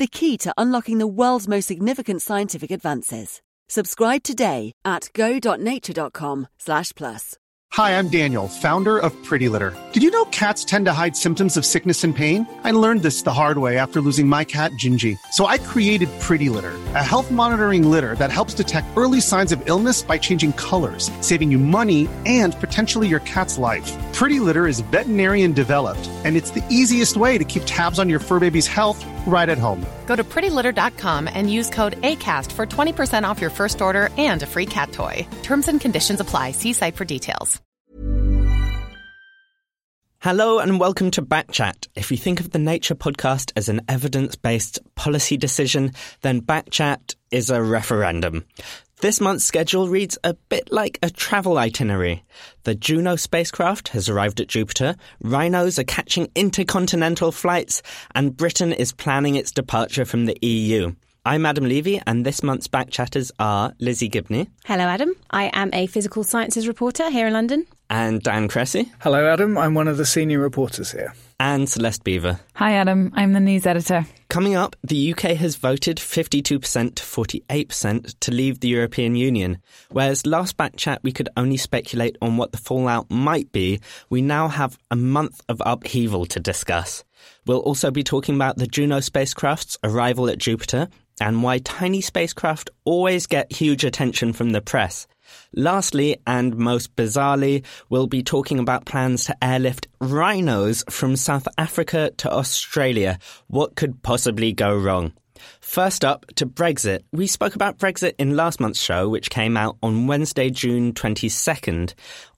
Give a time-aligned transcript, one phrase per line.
[0.00, 3.42] the key to unlocking the world's most significant scientific advances.
[3.68, 7.36] Subscribe today at go.nature.com slash plus.
[7.74, 9.72] Hi, I'm Daniel, founder of Pretty Litter.
[9.92, 12.44] Did you know cats tend to hide symptoms of sickness and pain?
[12.64, 15.16] I learned this the hard way after losing my cat Gingy.
[15.30, 19.62] So I created Pretty Litter, a health monitoring litter that helps detect early signs of
[19.68, 23.88] illness by changing colors, saving you money and potentially your cat's life.
[24.20, 28.18] Pretty Litter is veterinarian developed, and it's the easiest way to keep tabs on your
[28.18, 29.82] fur baby's health right at home.
[30.04, 34.46] Go to prettylitter.com and use code ACAST for 20% off your first order and a
[34.46, 35.26] free cat toy.
[35.42, 36.50] Terms and conditions apply.
[36.50, 37.62] See site for details.
[40.18, 41.88] Hello and welcome to Backchat.
[41.94, 47.14] If you think of the Nature podcast as an evidence based policy decision, then Backchat
[47.30, 48.44] is a referendum.
[49.00, 52.22] This month's schedule reads a bit like a travel itinerary.
[52.64, 57.80] The Juno spacecraft has arrived at Jupiter, rhinos are catching intercontinental flights,
[58.14, 60.94] and Britain is planning its departure from the EU.
[61.24, 64.48] I'm Adam Levy, and this month's Backchatters are Lizzie Gibney.
[64.66, 65.14] Hello, Adam.
[65.30, 67.66] I am a physical sciences reporter here in London.
[67.88, 68.92] And Dan Cressey.
[69.00, 69.56] Hello, Adam.
[69.56, 71.14] I'm one of the senior reporters here.
[71.38, 72.38] And Celeste Biever.
[72.56, 73.12] Hi, Adam.
[73.14, 74.04] I'm the news editor.
[74.30, 79.58] Coming up, the UK has voted 52% to 48% to leave the European Union.
[79.90, 84.22] Whereas last back chat we could only speculate on what the fallout might be, we
[84.22, 87.02] now have a month of upheaval to discuss.
[87.44, 90.86] We'll also be talking about the Juno spacecraft's arrival at Jupiter
[91.20, 95.08] and why tiny spacecraft always get huge attention from the press.
[95.54, 102.10] Lastly, and most bizarrely, we'll be talking about plans to airlift rhinos from South Africa
[102.18, 103.18] to Australia.
[103.48, 105.12] What could possibly go wrong?
[105.60, 107.02] First up, to Brexit.
[107.12, 111.94] We spoke about Brexit in last month's show, which came out on Wednesday, June 22nd.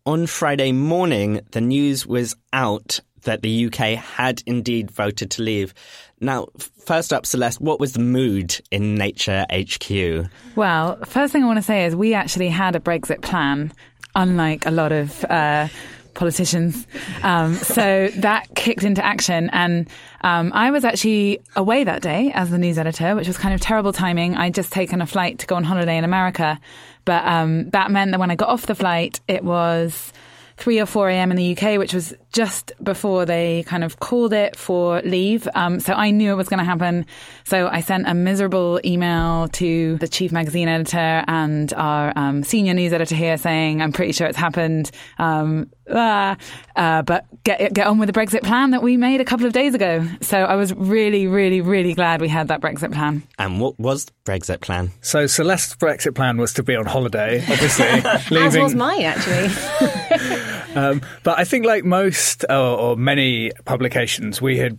[0.06, 5.74] On Friday morning, the news was out that the UK had indeed voted to leave.
[6.20, 10.28] Now, first up, Celeste, what was the mood in Nature HQ?
[10.56, 13.72] Well, first thing I want to say is we actually had a Brexit plan,
[14.14, 15.24] unlike a lot of.
[15.24, 15.68] Uh,
[16.14, 16.86] politicians.
[17.22, 19.50] Um, so that kicked into action.
[19.50, 19.88] And
[20.22, 23.60] um, I was actually away that day as the news editor, which was kind of
[23.60, 24.36] terrible timing.
[24.36, 26.60] I'd just taken a flight to go on holiday in America.
[27.04, 30.12] But um, that meant that when I got off the flight, it was
[30.58, 31.30] 3 or 4 a.m.
[31.30, 35.46] in the UK, which was just before they kind of called it for leave.
[35.54, 37.06] Um, so I knew it was going to happen.
[37.44, 42.74] So I sent a miserable email to the chief magazine editor and our um, senior
[42.74, 44.90] news editor here saying, I'm pretty sure it's happened.
[45.18, 46.36] Um, ah,
[46.74, 49.52] uh, but get, get on with the Brexit plan that we made a couple of
[49.52, 50.06] days ago.
[50.22, 53.22] So I was really, really, really glad we had that Brexit plan.
[53.38, 54.90] And what was the Brexit plan?
[55.02, 57.86] So Celeste's Brexit plan was to be on holiday, obviously.
[58.30, 58.46] leaving...
[58.46, 60.74] As was mine, actually.
[60.74, 64.78] um, but I think, like most or, or many publications, we had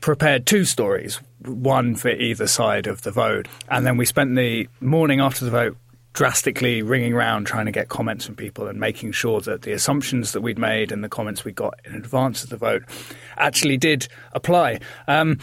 [0.00, 3.48] prepared two stories, one for either side of the vote.
[3.68, 5.76] And then we spent the morning after the vote
[6.12, 10.32] drastically ringing around trying to get comments from people and making sure that the assumptions
[10.32, 12.82] that we'd made and the comments we got in advance of the vote
[13.38, 14.78] actually did apply.
[15.08, 15.38] Um,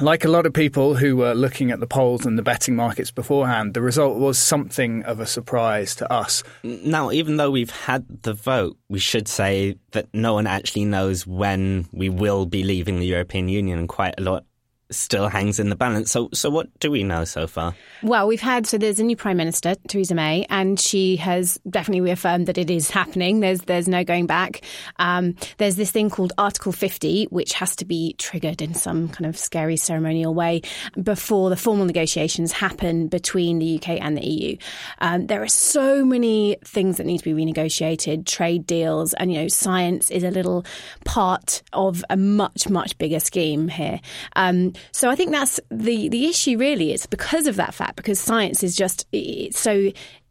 [0.00, 3.10] like a lot of people who were looking at the polls and the betting markets
[3.10, 6.42] beforehand, the result was something of a surprise to us.
[6.62, 11.26] Now, even though we've had the vote, we should say that no one actually knows
[11.26, 14.44] when we will be leaving the European Union, and quite a lot
[14.90, 16.10] still hangs in the balance.
[16.10, 17.74] So, so what do we know so far?
[18.02, 22.00] Well, we've had so there's a new prime minister, Theresa May, and she has definitely
[22.00, 23.40] reaffirmed that it is happening.
[23.40, 24.62] There's there's no going back.
[24.98, 29.26] Um, there's this thing called Article 50, which has to be triggered in some kind
[29.26, 30.62] of scary ceremonial way
[31.02, 34.56] before the formal negotiations happen between the UK and the EU.
[34.98, 39.40] Um, there are so many things that need to be renegotiated, trade deals, and you
[39.40, 40.64] know, science is a little
[41.04, 44.00] part of a much much bigger scheme here.
[44.36, 46.58] Um, so I think that's the the issue.
[46.58, 49.06] Really, it's because of that fact because science is just
[49.52, 49.90] so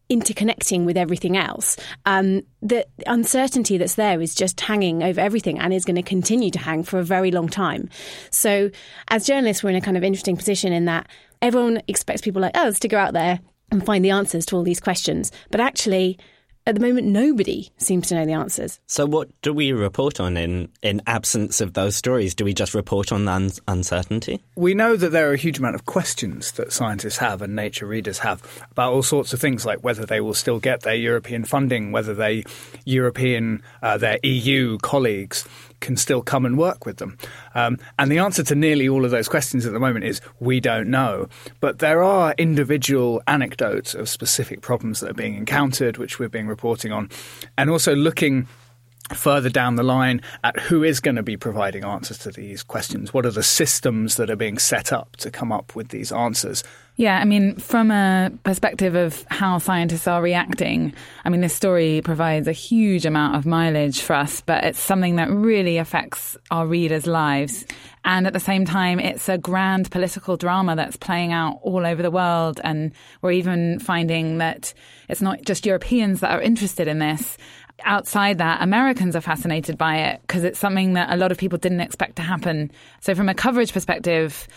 [0.10, 1.78] interconnecting with everything else.
[2.06, 6.50] Um, the uncertainty that's there is just hanging over everything and is going to continue
[6.52, 7.90] to hang for a very long time.
[8.32, 8.72] So,
[9.10, 11.08] as journalists, we're in a kind of interesting position in that
[11.42, 13.40] everyone expects people like us to go out there
[13.72, 15.32] and find the answers to all these questions.
[15.52, 16.18] But actually,
[16.70, 18.80] at the moment, nobody seems to know the answers.
[18.86, 22.36] So, what do we report on in, in absence of those stories?
[22.36, 24.40] Do we just report on the un- uncertainty?
[24.56, 27.88] We know that there are a huge amount of questions that scientists have and nature
[27.88, 31.44] readers have about all sorts of things, like whether they will still get their European
[31.44, 32.44] funding, whether they
[32.86, 35.48] European, uh, their EU colleagues
[35.80, 37.18] can still come and work with them?
[37.56, 40.60] Um, and the answer to nearly all of those questions at the moment is we
[40.60, 41.28] don't know.
[41.60, 46.48] But there are individual anecdotes of specific problems that are being encountered, which we're being
[46.48, 47.10] reporting on,
[47.58, 48.48] and also looking
[49.14, 53.14] further down the line at who is going to be providing answers to these questions.
[53.14, 56.64] What are the systems that are being set up to come up with these answers?
[57.00, 60.92] Yeah, I mean, from a perspective of how scientists are reacting,
[61.24, 65.16] I mean, this story provides a huge amount of mileage for us, but it's something
[65.16, 67.66] that really affects our readers' lives.
[68.04, 72.02] And at the same time, it's a grand political drama that's playing out all over
[72.02, 72.60] the world.
[72.66, 72.92] And
[73.22, 74.74] we're even finding that
[75.08, 77.38] it's not just Europeans that are interested in this
[77.86, 81.58] outside that, Americans are fascinated by it because it's something that a lot of people
[81.58, 82.70] didn't expect to happen.
[83.00, 84.50] So, from a coverage perspective,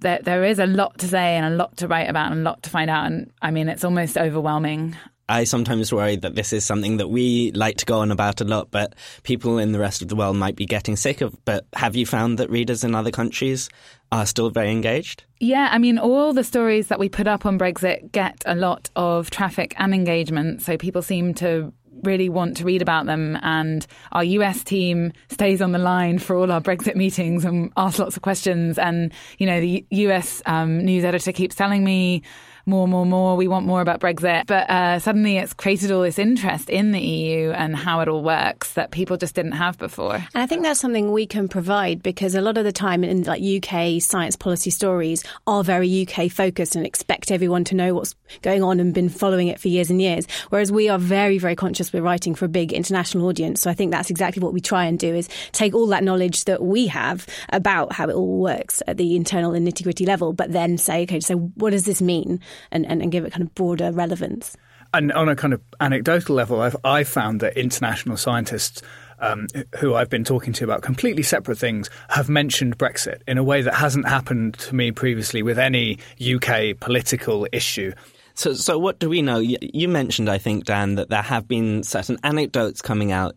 [0.00, 2.42] there, there is a lot to say and a lot to write about and a
[2.42, 3.06] lot to find out.
[3.06, 4.96] And I mean, it's almost overwhelming.
[5.30, 8.44] I sometimes worry that this is something that we like to go on about a
[8.44, 11.36] lot, but people in the rest of the world might be getting sick of.
[11.44, 13.68] But have you found that readers in other countries
[14.10, 15.24] are still very engaged?
[15.38, 18.88] Yeah, I mean, all the stories that we put up on Brexit get a lot
[18.96, 20.62] of traffic and engagement.
[20.62, 23.38] So people seem to really want to read about them.
[23.42, 27.98] And our US team stays on the line for all our Brexit meetings and asks
[27.98, 28.78] lots of questions.
[28.78, 32.22] And, you know, the US um, news editor keeps telling me,
[32.68, 33.36] more, more, more.
[33.36, 34.46] We want more about Brexit.
[34.46, 38.22] But uh, suddenly it's created all this interest in the EU and how it all
[38.22, 40.14] works that people just didn't have before.
[40.14, 43.22] And I think that's something we can provide because a lot of the time in
[43.24, 48.14] like UK science policy stories are very UK focused and expect everyone to know what's
[48.42, 50.26] going on and been following it for years and years.
[50.50, 53.62] Whereas we are very, very conscious we're writing for a big international audience.
[53.62, 56.44] So I think that's exactly what we try and do is take all that knowledge
[56.44, 60.32] that we have about how it all works at the internal and nitty gritty level,
[60.32, 62.40] but then say, okay, so what does this mean?
[62.70, 64.56] And, and, and give it kind of broader relevance.
[64.94, 68.80] And on a kind of anecdotal level, I've, I've found that international scientists
[69.20, 69.46] um,
[69.78, 73.62] who I've been talking to about completely separate things have mentioned Brexit in a way
[73.62, 77.92] that hasn't happened to me previously with any UK political issue.
[78.34, 79.38] So, so what do we know?
[79.38, 83.36] You mentioned, I think, Dan, that there have been certain anecdotes coming out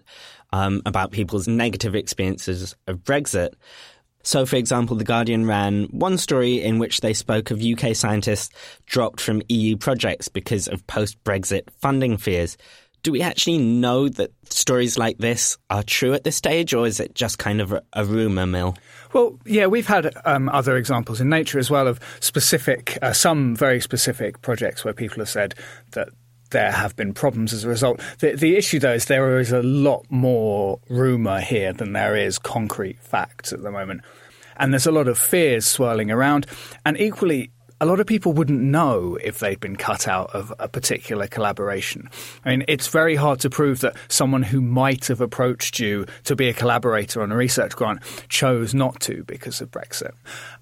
[0.53, 3.53] um, about people's negative experiences of Brexit.
[4.23, 8.49] So, for example, The Guardian ran one story in which they spoke of UK scientists
[8.85, 12.57] dropped from EU projects because of post Brexit funding fears.
[13.03, 16.99] Do we actually know that stories like this are true at this stage, or is
[16.99, 18.75] it just kind of a, rumour mill?
[19.11, 23.55] Well, yeah, we've had um, other examples in nature as well of specific, uh, some
[23.55, 25.55] very specific projects where people have said
[25.93, 26.09] that
[26.51, 27.99] there have been problems as a result.
[28.19, 32.37] The, the issue, though, is there is a lot more rumour here than there is
[32.39, 34.01] concrete facts at the moment.
[34.57, 36.45] And there's a lot of fears swirling around.
[36.85, 37.51] And equally,
[37.81, 42.07] a lot of people wouldn't know if they'd been cut out of a particular collaboration.
[42.45, 46.35] I mean, it's very hard to prove that someone who might have approached you to
[46.35, 47.99] be a collaborator on a research grant
[48.29, 50.11] chose not to because of Brexit.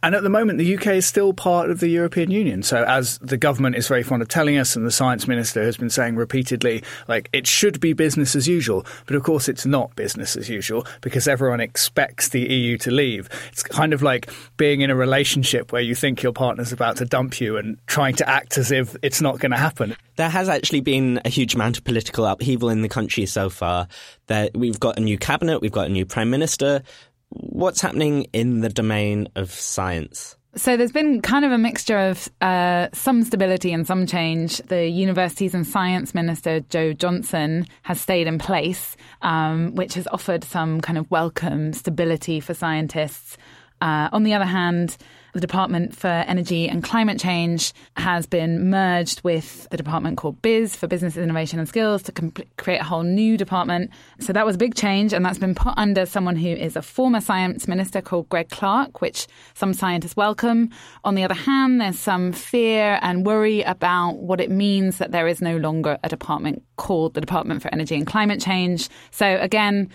[0.01, 2.63] And at the moment, the UK is still part of the European Union.
[2.63, 5.75] So, as the government is very fond of telling us, and the science minister has
[5.75, 8.85] been saying repeatedly, like, it should be business as usual.
[9.07, 13.27] But of course, it's not business as usual because everyone expects the EU to leave.
[13.51, 17.08] It's kind of like being in a relationship where you think your partner's about to
[17.09, 19.95] dump you and trying to act as if it's not going to happen.
[20.15, 23.87] There has actually been a huge amount of political upheaval in the country so far.
[24.27, 26.83] That we've got a new cabinet, we've got a new prime minister.
[27.29, 30.35] What's happening in the domain of science?
[30.55, 34.57] So there's been kind of a mixture of uh, some stability and some change.
[34.57, 40.43] The Universities and Science Minister Jo Johnson has stayed in place, um, which has offered
[40.43, 43.37] some kind of welcome stability for scientists.
[43.79, 44.97] Uh, on the other hand,
[45.33, 50.75] the Department for Energy and Climate Change has been merged with the department called BIS
[50.75, 52.11] for Business Innovation and Skills to
[52.57, 53.91] create a whole new department.
[54.19, 56.81] So that was a big change, and that's been put under someone who is a
[56.81, 60.69] former science minister called Greg Clark, which some scientists welcome.
[61.03, 65.27] On the other hand, there's some fear and worry about what it means that there
[65.27, 68.89] is no longer a department called the Department for Energy and Climate Change.
[69.11, 69.89] So again,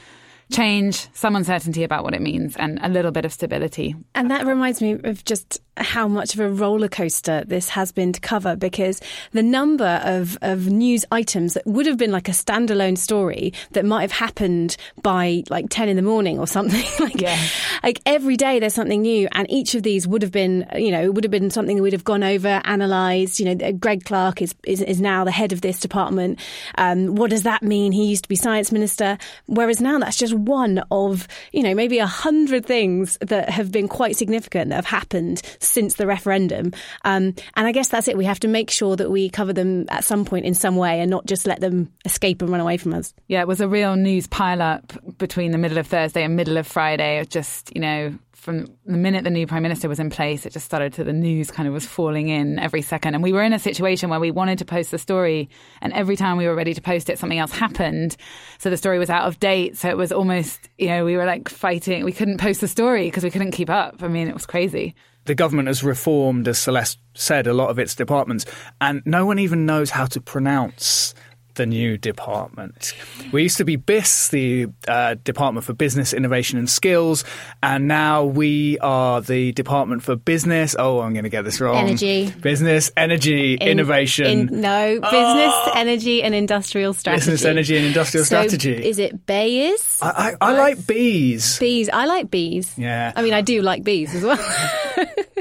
[0.55, 3.95] change, some uncertainty about what it means, and a little bit of stability.
[4.15, 8.13] And that reminds me of just how much of a roller coaster this has been
[8.13, 9.01] to cover because
[9.33, 13.85] the number of, of news items that would have been like a standalone story that
[13.85, 17.39] might have happened by like 10 in the morning or something like, yeah.
[17.83, 21.03] like every day there's something new and each of these would have been you know
[21.03, 24.43] it would have been something that would have gone over analysed you know Greg Clark
[24.43, 26.39] is, is, is now the head of this department
[26.79, 30.35] um, what does that mean he used to be science minister whereas now that's just
[30.45, 34.87] one of you know maybe a hundred things that have been quite significant that have
[34.87, 36.73] happened since the referendum.
[37.05, 38.17] Um, and I guess that's it.
[38.17, 41.01] We have to make sure that we cover them at some point in some way
[41.01, 43.15] and not just let them escape and run away from us.
[43.29, 46.57] Yeah, it was a real news pile up between the middle of Thursday and middle
[46.57, 50.11] of Friday of just, you know, from the minute the new prime minister was in
[50.11, 53.15] place, it just started to the news kind of was falling in every second.
[53.15, 55.49] And we were in a situation where we wanted to post the story,
[55.81, 58.19] and every time we were ready to post it, something else happened.
[58.59, 59.79] So the story was out of date.
[59.79, 62.05] So it was almost, you know, we were like fighting.
[62.05, 64.03] We couldn't post the story because we couldn't keep up.
[64.03, 67.79] I mean, it was crazy the government has reformed, as Celeste said, a lot of
[67.79, 68.45] its departments,
[68.81, 71.15] and no one even knows how to pronounce
[71.55, 72.93] the new department.
[73.33, 77.25] We used to be BIS, the uh, Department for Business, Innovation and Skills,
[77.63, 80.75] and now we are the Department for Business.
[80.79, 81.77] Oh, I'm going to get this wrong.
[81.77, 82.31] Energy.
[82.31, 84.27] Business, Energy, in, Innovation.
[84.27, 85.73] In, no, Business, oh.
[85.75, 87.33] Energy and Industrial Strategy.
[87.33, 88.87] Business, Energy and Industrial so Strategy.
[88.87, 90.01] Is it BEIS?
[90.03, 91.59] I, I, I like bees.
[91.59, 91.89] Bees.
[91.89, 92.77] I like bees.
[92.77, 93.13] Yeah.
[93.15, 94.39] I mean, I do like bees as well.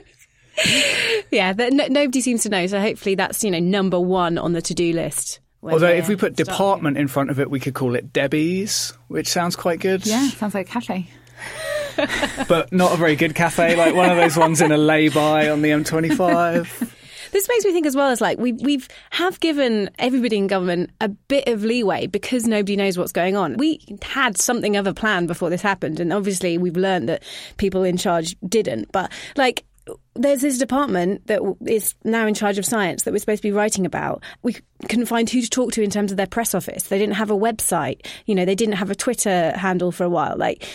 [1.31, 2.67] yeah, no, nobody seems to know.
[2.67, 5.39] So hopefully that's you know number one on the to do list.
[5.63, 9.27] Although if we put department in front of it, we could call it Debbie's, which
[9.27, 10.05] sounds quite good.
[10.05, 11.09] Yeah, sounds like a cafe.
[12.47, 15.61] but not a very good cafe, like one of those ones in a lay-by on
[15.61, 16.91] the M25.
[17.33, 20.91] This makes me think as well as like we we've have given everybody in government
[21.01, 23.57] a bit of leeway because nobody knows what's going on.
[23.57, 27.23] We had something of a plan before this happened, and obviously we've learned that
[27.57, 28.91] people in charge didn't.
[28.91, 29.65] But like
[30.15, 33.51] there's this department that is now in charge of science that we're supposed to be
[33.51, 34.23] writing about.
[34.41, 34.55] We
[34.87, 36.83] couldn't find who to talk to in terms of their press office.
[36.83, 38.05] They didn't have a website.
[38.25, 40.37] You know, they didn't have a Twitter handle for a while.
[40.37, 40.65] Like,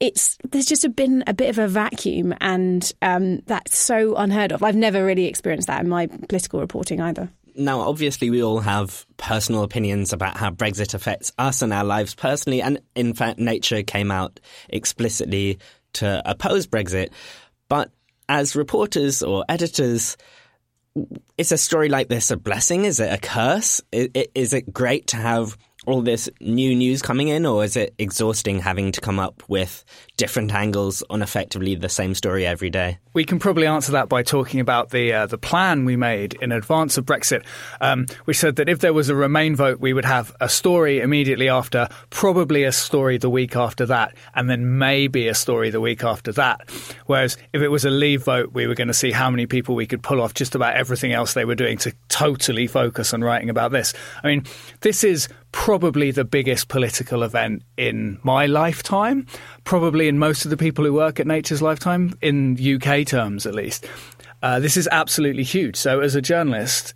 [0.00, 4.62] it's there's just been a bit of a vacuum, and um, that's so unheard of.
[4.62, 7.30] I've never really experienced that in my political reporting either.
[7.56, 12.14] Now, obviously, we all have personal opinions about how Brexit affects us and our lives
[12.14, 15.58] personally, and in fact, Nature came out explicitly
[15.94, 17.10] to oppose Brexit.
[17.68, 17.90] But
[18.28, 20.16] as reporters or editors,
[21.36, 22.84] is a story like this a blessing?
[22.84, 23.80] Is it a curse?
[23.92, 28.60] Is it great to have all this new news coming in, or is it exhausting
[28.60, 29.84] having to come up with
[30.16, 32.98] different angles on effectively the same story every day?
[33.12, 36.52] We can probably answer that by talking about the uh, the plan we made in
[36.52, 37.44] advance of Brexit,
[37.80, 41.48] um, said that if there was a Remain vote, we would have a story immediately
[41.48, 46.04] after, probably a story the week after that, and then maybe a story the week
[46.04, 46.68] after that.
[47.06, 49.74] Whereas if it was a Leave vote, we were going to see how many people
[49.74, 53.22] we could pull off just about everything else they were doing to totally focus on
[53.22, 53.94] writing about this.
[54.22, 54.44] I mean,
[54.80, 59.24] this is probably the biggest political event in my lifetime,
[59.62, 63.54] probably in most of the people who work at Nature's lifetime, in UK terms at
[63.54, 63.86] least.
[64.42, 65.76] Uh, this is absolutely huge.
[65.76, 66.92] So, as a journalist,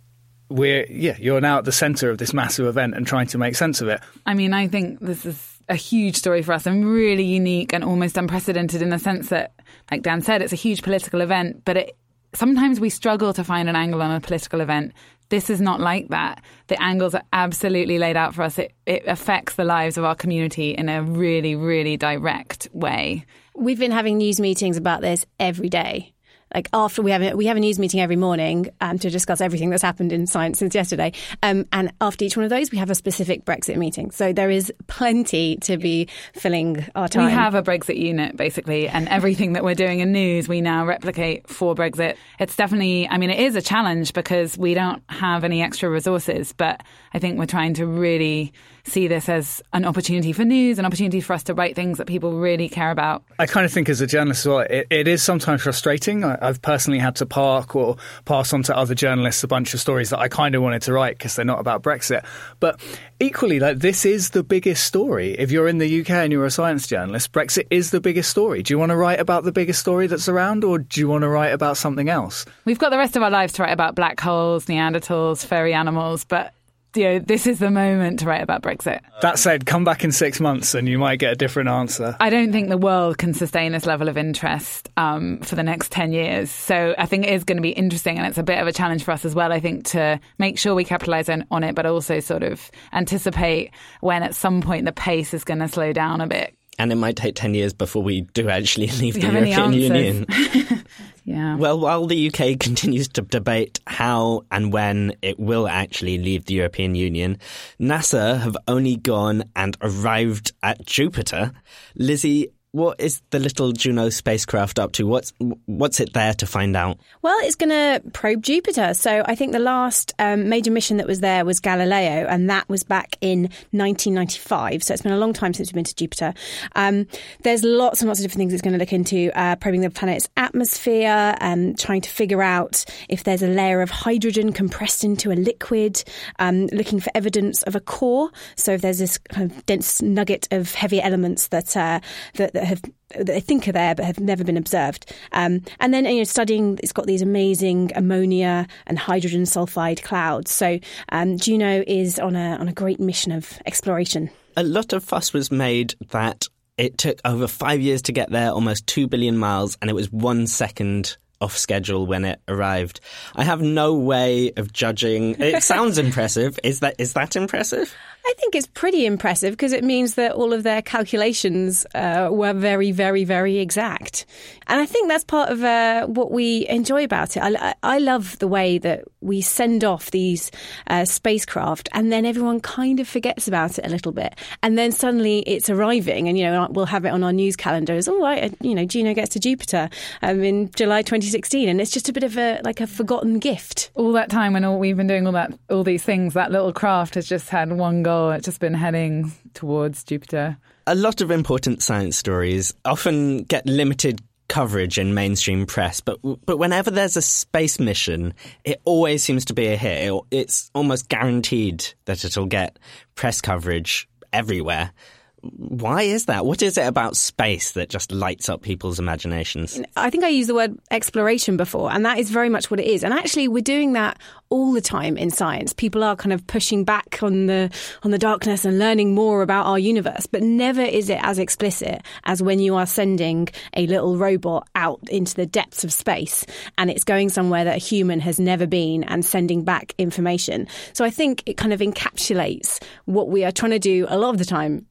[0.49, 3.55] we're yeah, you're now at the centre of this massive event and trying to make
[3.55, 4.01] sense of it.
[4.25, 7.81] I mean, I think this is a huge story for us and really unique and
[7.81, 9.53] almost unprecedented in the sense that,
[9.89, 11.97] like Dan said, it's a huge political event, but it
[12.33, 14.91] sometimes we struggle to find an angle on a political event
[15.29, 16.43] this is not like that.
[16.67, 18.57] The angles are absolutely laid out for us.
[18.59, 23.25] It, it affects the lives of our community in a really, really direct way.
[23.55, 26.13] We've been having news meetings about this every day
[26.53, 29.41] like after we have a, we have a news meeting every morning um, to discuss
[29.41, 31.11] everything that's happened in science since yesterday.
[31.43, 34.11] Um, and after each one of those, we have a specific Brexit meeting.
[34.11, 37.27] So there is plenty to be filling our time.
[37.27, 40.85] We have a Brexit unit basically, and everything that we're doing in news we now
[40.85, 42.15] replicate for Brexit.
[42.39, 46.53] It's definitely, I mean, it is a challenge because we don't have any extra resources,
[46.53, 46.81] but
[47.13, 48.53] I think we're trying to really
[48.89, 52.07] see this as an opportunity for news, an opportunity for us to write things that
[52.07, 53.23] people really care about.
[53.37, 56.23] I kind of think as a journalist as well, it, it is sometimes frustrating.
[56.23, 59.79] I, have personally had to park or pass on to other journalists a bunch of
[59.79, 62.25] stories that I kind of wanted to write because they're not about Brexit.
[62.59, 62.79] But
[63.19, 65.31] equally, like this is the biggest story.
[65.31, 68.63] If you're in the UK and you're a science journalist, Brexit is the biggest story.
[68.63, 71.21] Do you want to write about the biggest story that's around, or do you want
[71.21, 72.45] to write about something else?
[72.65, 76.23] We've got the rest of our lives to write about black holes, Neanderthals, furry animals,
[76.23, 76.53] but
[76.95, 79.01] you know, this is the moment to write about Brexit.
[79.21, 82.15] That said, come back in six months and you might get a different answer.
[82.19, 85.91] I don't think the world can sustain this level of interest um, for the next
[85.91, 86.49] 10 years.
[86.49, 88.73] So I think it is going to be interesting and it's a bit of a
[88.73, 91.75] challenge for us as well, I think, to make sure we capitalise on, on it,
[91.75, 95.93] but also sort of anticipate when at some point the pace is going to slow
[95.93, 99.21] down a bit And it might take 10 years before we do actually leave We
[99.21, 99.73] the European.
[99.73, 100.25] Union.
[101.29, 101.57] Yeah.
[101.57, 106.55] Well, while the UK continues to debate how and when it will actually leave the
[106.55, 107.37] European Union,
[107.79, 111.51] NASA have only gone and arrived at Jupiter.
[111.95, 115.07] Lizzie, what is the little Juno spacecraft up to?
[115.07, 115.33] What's
[115.65, 116.99] what's it there to find out?
[117.23, 118.93] Well, it's going to probe Jupiter.
[118.93, 122.69] So I think the last um, major mission that was there was Galileo, and that
[122.69, 124.83] was back in 1995.
[124.83, 126.33] So it's been a long time since we've been to Jupiter.
[126.75, 127.07] Um,
[127.41, 129.89] there's lots and lots of different things it's going to look into, uh, probing the
[129.89, 135.31] planet's atmosphere, um, trying to figure out if there's a layer of hydrogen compressed into
[135.31, 136.03] a liquid,
[136.37, 138.29] um, looking for evidence of a core.
[138.55, 141.99] So if there's this kind of dense nugget of heavy elements that uh,
[142.35, 142.81] that, that have
[143.15, 145.11] that they think are there but have never been observed.
[145.31, 150.51] Um, and then you know, studying, it's got these amazing ammonia and hydrogen sulfide clouds.
[150.51, 154.29] So um, Juno is on a on a great mission of exploration.
[154.57, 156.47] A lot of fuss was made that
[156.77, 160.11] it took over five years to get there, almost two billion miles, and it was
[160.11, 162.99] one second off schedule when it arrived.
[163.35, 165.39] I have no way of judging.
[165.39, 166.59] It sounds impressive.
[166.63, 167.95] Is that is that impressive?
[168.25, 172.53] I think it's pretty impressive because it means that all of their calculations uh, were
[172.53, 174.25] very, very, very exact.
[174.67, 177.41] And I think that's part of uh, what we enjoy about it.
[177.41, 180.51] I, I love the way that we send off these
[180.87, 184.35] uh, spacecraft and then everyone kind of forgets about it a little bit.
[184.61, 187.93] And then suddenly it's arriving and, you know, we'll have it on our news calendar
[187.93, 189.89] as, all right, you know, Juno gets to Jupiter
[190.21, 191.67] um, in July 2016.
[191.67, 193.89] And it's just a bit of a, like a forgotten gift.
[193.95, 196.73] all that time when all, we've been doing all that, all these things, that little
[196.73, 198.18] craft has just had one goal.
[198.35, 200.57] It's just been heading towards Jupiter.
[200.87, 206.57] A lot of important science stories often get limited coverage in mainstream press, but but
[206.57, 208.33] whenever there's a space mission,
[208.65, 210.11] it always seems to be a hit.
[210.11, 212.79] It- It's almost guaranteed that it'll get
[213.15, 214.91] press coverage everywhere.
[215.41, 216.45] Why is that?
[216.45, 219.79] What is it about space that just lights up people's imaginations?
[219.95, 222.87] I think I used the word exploration before, and that is very much what it
[222.87, 223.03] is.
[223.03, 224.19] And actually, we're doing that
[224.49, 225.73] all the time in science.
[225.73, 227.71] People are kind of pushing back on the
[228.03, 232.01] on the darkness and learning more about our universe, but never is it as explicit
[232.25, 236.45] as when you are sending a little robot out into the depths of space
[236.77, 240.67] and it's going somewhere that a human has never been and sending back information.
[240.93, 244.31] So I think it kind of encapsulates what we are trying to do a lot
[244.31, 244.85] of the time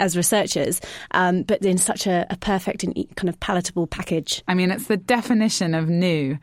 [0.00, 0.80] as researchers,
[1.12, 4.42] um, but in such a, a perfect and kind of palatable package.
[4.48, 6.38] I mean, it's the definition of new.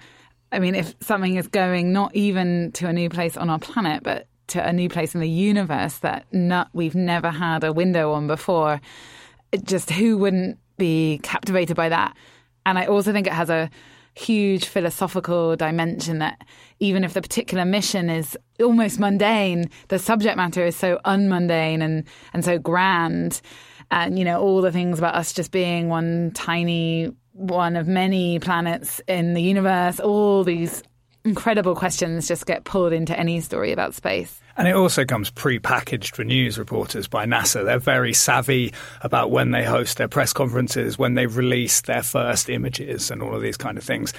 [0.51, 4.03] I mean, if something is going not even to a new place on our planet,
[4.03, 8.13] but to a new place in the universe that not, we've never had a window
[8.13, 8.81] on before,
[9.63, 12.15] just who wouldn't be captivated by that?
[12.65, 13.69] And I also think it has a
[14.15, 16.43] huge philosophical dimension that
[16.79, 22.05] even if the particular mission is almost mundane, the subject matter is so unmundane and,
[22.33, 23.41] and so grand.
[23.91, 28.37] And, you know, all the things about us just being one tiny one of many
[28.39, 30.83] planets in the universe, all these
[31.23, 34.39] incredible questions just get pulled into any story about space.
[34.59, 37.63] And it also comes pre-packaged for news reporters by NASA.
[37.63, 42.49] They're very savvy about when they host their press conferences, when they release their first
[42.49, 44.11] images, and all of these kind of things.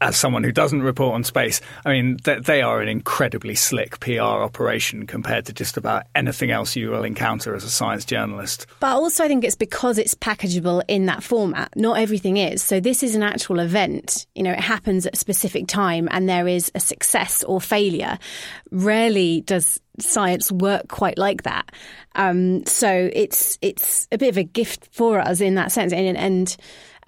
[0.00, 3.98] As someone who doesn't report on space, I mean, they, they are an incredibly slick
[4.00, 8.66] PR operation compared to just about anything else you will encounter as a science journalist.
[8.80, 11.74] But also, I think it's because it's packageable in that format.
[11.76, 12.62] Not everything is.
[12.62, 14.26] So this is an actual event.
[14.34, 18.18] You know, it happens at a specific time, and there is a success or failure.
[18.70, 21.70] Rarely does science work quite like that.
[22.14, 26.16] Um, so it's it's a bit of a gift for us in that sense, and,
[26.16, 26.56] and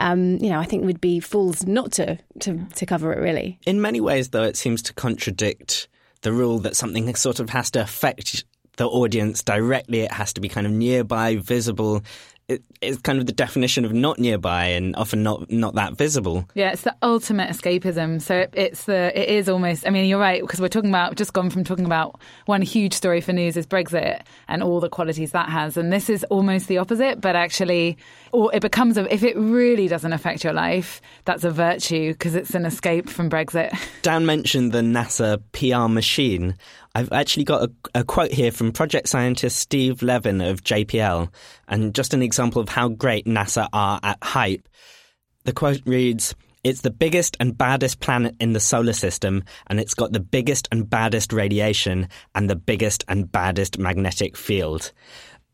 [0.00, 3.58] um, you know, I think we'd be fools not to, to to cover it really.
[3.66, 5.88] In many ways, though, it seems to contradict
[6.22, 8.44] the rule that something sort of has to affect
[8.76, 10.00] the audience directly.
[10.00, 12.02] It has to be kind of nearby, visible.
[12.50, 16.48] It, it's kind of the definition of not nearby and often not not that visible.
[16.54, 18.20] Yeah, it's the ultimate escapism.
[18.20, 19.86] So it, it's the it is almost.
[19.86, 22.92] I mean, you're right because we're talking about just gone from talking about one huge
[22.92, 26.66] story for news is Brexit and all the qualities that has, and this is almost
[26.66, 27.20] the opposite.
[27.20, 27.96] But actually,
[28.32, 32.34] or it becomes a if it really doesn't affect your life, that's a virtue because
[32.34, 33.78] it's an escape from Brexit.
[34.02, 36.56] Dan mentioned the NASA PR machine.
[36.94, 41.32] I've actually got a, a, quote here from project scientist Steve Levin of JPL,
[41.68, 44.68] and just an example of how great NASA are at hype.
[45.44, 49.94] The quote reads, It's the biggest and baddest planet in the solar system, and it's
[49.94, 54.92] got the biggest and baddest radiation and the biggest and baddest magnetic field.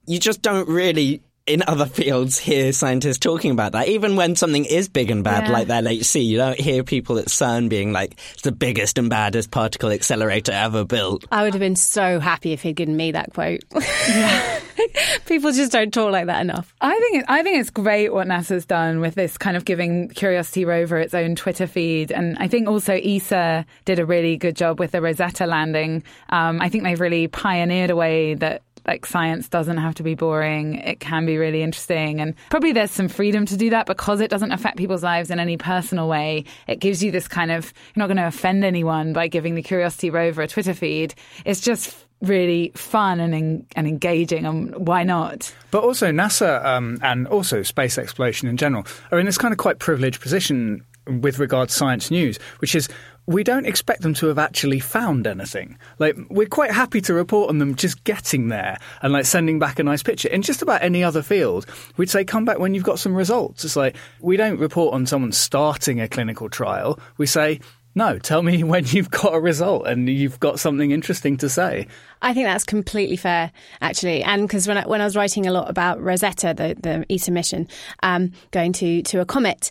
[0.07, 3.87] You just don't really in other fields hear scientists talking about that.
[3.89, 5.53] Even when something is big and bad, Yeah.
[5.53, 9.09] like the LHC, you don't hear people at CERN being like, it's the biggest and
[9.09, 11.25] baddest particle accelerator ever built.
[11.31, 13.61] I would have been so happy if he'd given me that quote.
[15.27, 16.75] People just don't talk like that enough.
[16.81, 20.09] I think it, I think it's great what NASA's done with this kind of giving
[20.11, 24.57] Curiosity rover its own Twitter feed, and I think also ESA did a really good
[24.57, 26.03] job with the Rosetta landing.
[26.29, 30.15] Um, I think they've really pioneered a way that like science doesn't have to be
[30.15, 34.21] boring; it can be really interesting, and probably there's some freedom to do that because
[34.21, 36.45] it doesn't affect people's lives in any personal way.
[36.67, 39.63] It gives you this kind of you're not going to offend anyone by giving the
[39.63, 41.15] Curiosity rover a Twitter feed.
[41.45, 45.55] It's just really fun and en- and engaging, and why not?
[45.71, 49.59] But also NASA um, and also space exploration in general are in this kind of
[49.59, 52.89] quite privileged position with regard to science news, which is
[53.27, 55.79] we don't expect them to have actually found anything.
[55.99, 59.79] Like we're quite happy to report on them just getting there and like sending back
[59.79, 60.29] a nice picture.
[60.29, 63.65] In just about any other field, we'd say come back when you've got some results.
[63.65, 67.01] It's like we don't report on someone starting a clinical trial.
[67.19, 67.61] We say
[67.97, 71.89] no, tell me when you've got a result and you've got something interesting to say.
[72.23, 75.53] I think that's completely fair, actually, and because when I, when I was writing a
[75.53, 77.67] lot about Rosetta, the the ESA mission,
[78.03, 79.71] um, going to to a comet.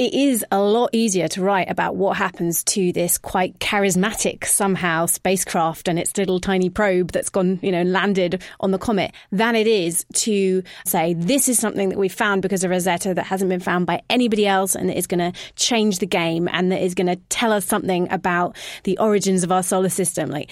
[0.00, 5.04] It is a lot easier to write about what happens to this quite charismatic somehow
[5.04, 9.54] spacecraft and its little tiny probe that's gone, you know, landed on the comet than
[9.54, 13.50] it is to say this is something that we found because of Rosetta that hasn't
[13.50, 16.82] been found by anybody else and that is going to change the game and that
[16.82, 20.30] is going to tell us something about the origins of our solar system.
[20.30, 20.50] Like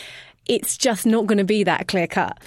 [0.48, 2.38] it's just not going to be that clear cut.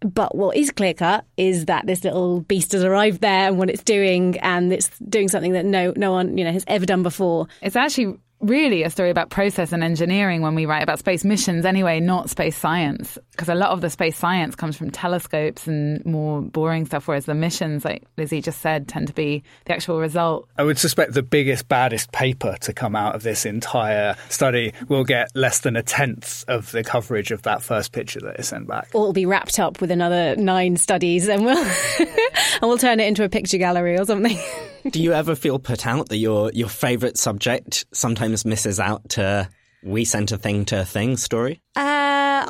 [0.00, 3.70] But what is clear cut is that this little beast has arrived there and what
[3.70, 7.02] it's doing, and it's doing something that no no one you know has ever done
[7.02, 7.46] before.
[7.62, 11.64] It's actually really a story about process and engineering when we write about space missions
[11.64, 13.18] anyway, not space science.
[13.32, 17.26] Because a lot of the space science comes from telescopes and more boring stuff, whereas
[17.26, 20.48] the missions, like Lizzie just said, tend to be the actual result.
[20.56, 25.04] I would suspect the biggest, baddest paper to come out of this entire study will
[25.04, 28.68] get less than a tenth of the coverage of that first picture that is sent
[28.68, 28.88] back.
[28.94, 31.56] Or it'll be wrapped up with another nine studies, and we'll
[31.98, 34.38] and we'll turn it into a picture gallery or something.
[34.90, 39.48] Do you ever feel put out that your your favourite subject sometimes misses out to
[39.82, 41.60] we sent a thing to a thing story?
[41.76, 41.80] Uh,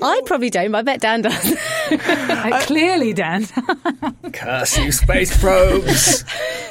[0.01, 1.57] I probably don't, but I bet Dan does.
[1.91, 3.47] Uh, clearly, Dan.
[4.33, 6.25] Curse you, space probes!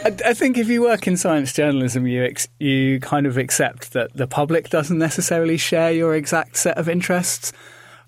[0.04, 3.93] I, I think if you work in science journalism, you ex- you kind of accept
[3.93, 7.54] that the public doesn't necessarily share your exact set of interests.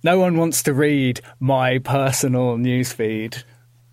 [0.03, 3.43] No one wants to read my personal newsfeed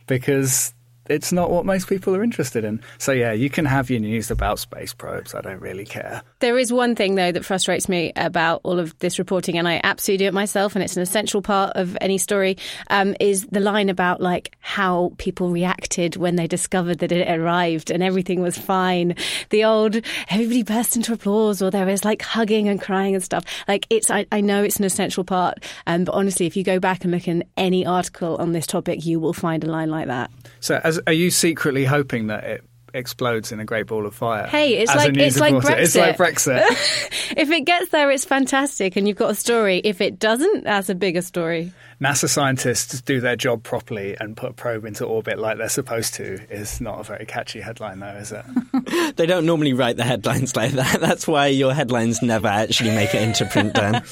[0.07, 0.73] because
[1.07, 2.81] it's not what most people are interested in.
[2.99, 5.35] So yeah, you can have your news about space probes.
[5.35, 6.23] I don't really care.
[6.43, 9.81] There is one thing, though, that frustrates me about all of this reporting, and I
[9.85, 12.59] absolutely do it myself, and it's an essential part of any story,
[12.91, 17.93] um, is the line about like how people reacted when they discovered that it arrived
[17.93, 19.15] and everything was fine.
[19.51, 19.95] The old
[20.31, 23.45] everybody burst into applause, or there was like hugging and crying and stuff.
[23.69, 26.81] Like it's, I, I know it's an essential part, um, but honestly, if you go
[26.81, 30.09] back and look in any article on this topic, you will find a line like
[30.09, 30.29] that.
[30.59, 34.47] So, as, are you secretly hoping that it explodes in a great ball of fire?
[34.47, 35.77] Hey, it's like- news it's like reporter?
[35.79, 36.63] It's like Brexit.
[37.37, 39.81] if it gets there, it's fantastic, and you've got a story.
[39.85, 41.73] If it doesn't, that's a bigger story.
[42.01, 46.15] NASA scientists do their job properly and put a probe into orbit like they're supposed
[46.15, 48.45] to is not a very catchy headline, though, is it?
[49.17, 51.01] They don't normally write the headlines like that.
[51.01, 54.03] That's why your headlines never actually make it into print, Dan.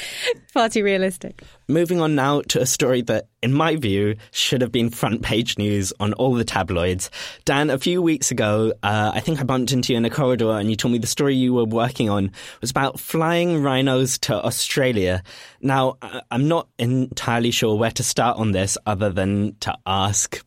[0.52, 1.42] Far too realistic.
[1.68, 5.58] Moving on now to a story that, in my view, should have been front page
[5.58, 7.10] news on all the tabloids.
[7.44, 10.52] Dan, a few weeks ago, uh, I think I bumped into you in a corridor
[10.52, 14.44] and you told me the story you were working on was about flying rhinos to
[14.44, 15.22] Australia.
[15.60, 15.98] Now,
[16.30, 20.42] I'm not entirely sure where to start on this other than to ask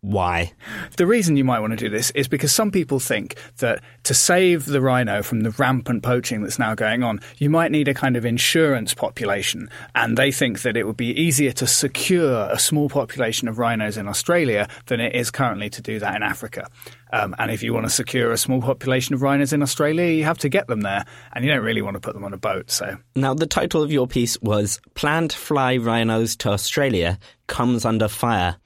[0.00, 0.52] why.
[0.96, 4.14] The reason you might want to do this is because some people think that to
[4.14, 7.94] save the rhino from the rampant poaching that's now going on, you might need a
[7.94, 9.68] kind of insurance population.
[9.94, 13.96] And they think that it would be easier to secure a small population of rhinos
[13.96, 16.68] in Australia than it is currently to do that in Africa.
[17.12, 20.24] Um, and if you want to secure a small population of rhinos in Australia, you
[20.24, 21.04] have to get them there.
[21.32, 22.70] And you don't really want to put them on a boat.
[22.70, 28.08] So Now, the title of your piece was Planned Fly Rhinos to Australia Comes Under
[28.08, 28.56] Fire.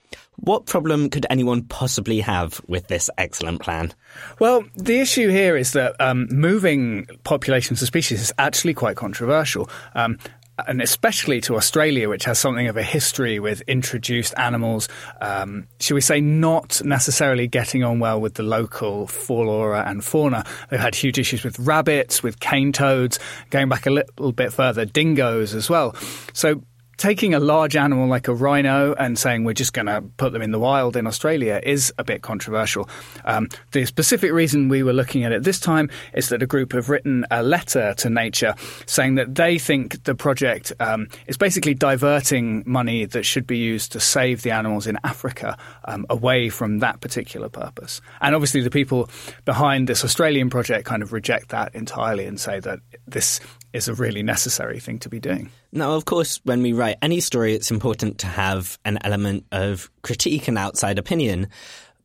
[0.43, 3.95] What problem could anyone possibly have with this excellent plan?
[4.41, 9.71] Well, the issue here is that um, moving populations of species is actually quite controversial.
[9.95, 10.19] Um,
[10.67, 14.89] and especially to Australia, which has something of a history with introduced animals,
[15.21, 20.45] um, should we say, not necessarily getting on well with the local flora and fauna.
[20.71, 24.85] They've had huge issues with rabbits, with cane toads, going back a little bit further,
[24.85, 25.95] dingoes as well.
[26.33, 26.63] So
[27.03, 30.41] taking a large animal like a rhino and saying we're just going to put them
[30.41, 32.89] in the wild in Australia is a bit controversial.
[33.25, 36.75] Um, the specific reason we were looking at it this time is that a group
[36.75, 38.55] have written a letter to Nature
[38.87, 43.91] saying that they think the project um, is basically diverting money that should be used
[43.91, 48.01] to save the animals in Africa um, away from that particular purpose.
[48.21, 49.11] And obviously, the people
[49.45, 53.41] behind this Australian project kind of reject that entirely and say that this
[53.73, 55.51] is a really necessary thing to be doing.
[55.73, 59.91] Now, of course, when we write any story, it's important to have an element of
[60.03, 61.49] critique and outside opinion.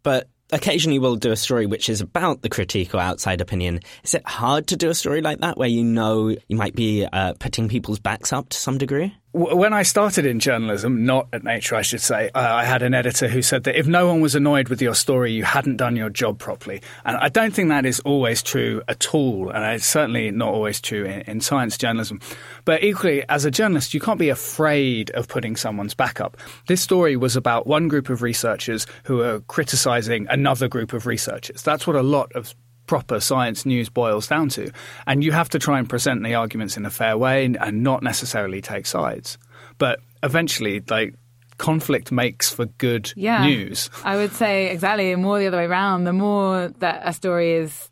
[0.04, 3.82] But occasionally we'll do a story which is about the critique or outside opinion.
[4.04, 7.06] Is it hard to do a story like that where you know you might be
[7.06, 9.14] uh, putting people's backs up to some degree?
[9.38, 12.94] When I started in journalism, not at Nature, I should say, uh, I had an
[12.94, 15.96] editor who said that if no one was annoyed with your story, you hadn't done
[15.96, 16.82] your job properly.
[17.06, 19.50] And I don't think that is always true at all.
[19.50, 22.20] And it's certainly not always true in, in science journalism.
[22.66, 26.38] But equally, as a journalist, you can't be afraid of putting someone's back up.
[26.68, 31.62] This story was about one group of researchers who are criticizing another group of researchers.
[31.62, 32.56] That's what a lot of
[32.88, 34.72] proper science news boils down to.
[35.06, 38.02] And you have to try and present the arguments in a fair way and not
[38.02, 39.38] necessarily take sides.
[39.78, 41.14] But eventually, like,
[41.58, 43.90] conflict makes for good yeah, news.
[44.04, 46.06] I would say exactly more the other way around.
[46.06, 47.90] The more that a story is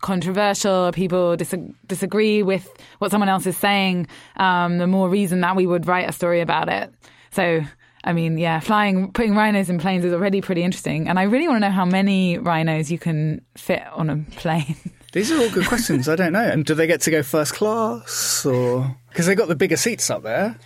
[0.00, 1.54] controversial, people dis-
[1.86, 4.06] disagree with what someone else is saying,
[4.36, 6.92] um, the more reason that we would write a story about it.
[7.32, 7.62] So
[8.04, 11.08] I mean, yeah, flying, putting rhinos in planes is already pretty interesting.
[11.08, 14.76] And I really want to know how many rhinos you can fit on a plane.
[15.12, 16.06] These are all good questions.
[16.06, 16.44] I don't know.
[16.44, 20.10] And do they get to go first class or because they got the bigger seats
[20.10, 20.56] up there?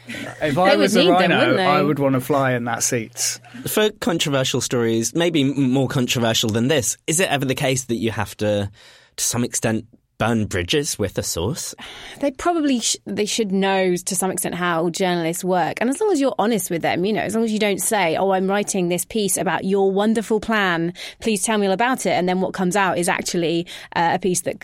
[0.43, 3.39] If I was a rhino, them, I would want to fly in that seat.
[3.67, 8.11] For controversial stories, maybe more controversial than this, is it ever the case that you
[8.11, 8.69] have to,
[9.17, 9.87] to some extent,
[10.23, 11.75] burn bridges with a source?
[12.21, 16.13] They probably sh- they should know to some extent how journalists work, and as long
[16.13, 18.49] as you're honest with them, you know, as long as you don't say, "Oh, I'm
[18.49, 20.95] writing this piece about your wonderful plan.
[21.21, 24.19] Please tell me all about it," and then what comes out is actually uh, a
[24.21, 24.61] piece that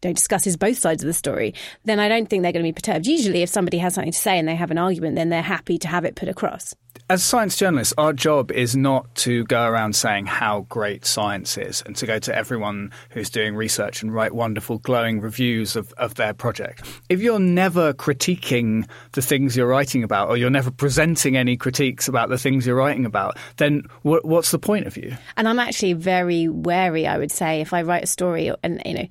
[0.00, 1.52] discusses both sides of the story,
[1.84, 3.06] then I don't think they're going to be perturbed.
[3.06, 5.76] Usually, if somebody has something to say and they have an argument, then they're happy
[5.78, 6.74] to have it put across
[7.12, 11.82] as science journalists, our job is not to go around saying how great science is
[11.84, 16.14] and to go to everyone who's doing research and write wonderful, glowing reviews of, of
[16.14, 16.82] their project.
[17.10, 22.08] If you're never critiquing the things you're writing about or you're never presenting any critiques
[22.08, 25.14] about the things you're writing about, then what's the point of you?
[25.36, 28.94] And I'm actually very wary, I would say, if I write a story and, you
[28.94, 29.08] know,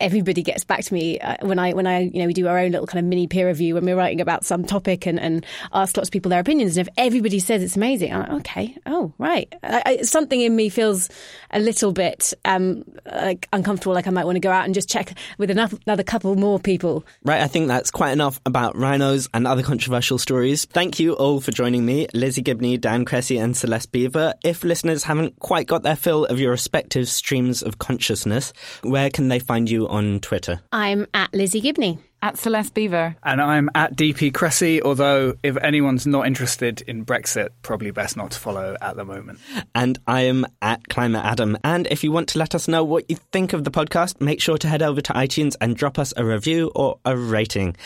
[0.00, 2.58] everybody gets back to me uh, when I when I you know we do our
[2.58, 5.44] own little kind of mini peer review when we're writing about some topic and, and
[5.72, 6.76] ask lots of people their opinions.
[6.76, 9.52] And if everybody says it's amazing I'm like okay oh right.
[9.62, 11.08] I, I, something in me feels
[11.50, 14.88] a little bit um, like uncomfortable like I might want to go out and just
[14.88, 17.04] check with enough, another couple more people.
[17.24, 20.64] Right I think that's quite enough about rhinos and other controversial stories.
[20.66, 24.34] Thank you all for joining me Lizzie Gibney Dan Cressey and Celeste Biever.
[24.44, 29.28] If listeners haven't quite got their fill of your respective streams of consciousness where can
[29.28, 30.60] they find you on Twitter?
[30.72, 31.98] I'm at Lizzie Gibney.
[32.20, 33.14] At Celeste Biever.
[33.22, 38.32] And I'm at DP Cressey, although if anyone's not interested in Brexit, probably best not
[38.32, 39.38] to follow at the moment.
[39.72, 41.56] And I am at Climate Adam.
[41.62, 44.40] And if you want to let us know what you think of the podcast, make
[44.40, 47.76] sure to head over to iTunes and drop us a review or a rating.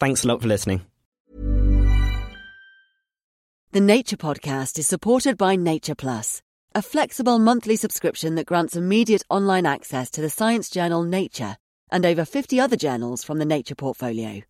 [0.00, 0.80] Thanks a lot for listening.
[3.72, 6.42] The Nature Podcast is supported by Nature Plus
[6.74, 11.56] a flexible monthly subscription that grants immediate online access to the science journal Nature
[11.90, 14.42] and over 50 other journals from the Nature portfolio.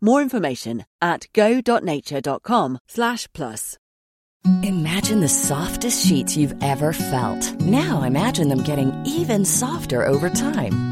[0.00, 3.78] More information at go.nature.com/plus.
[4.64, 7.60] Imagine the softest sheets you've ever felt.
[7.60, 10.91] Now imagine them getting even softer over time.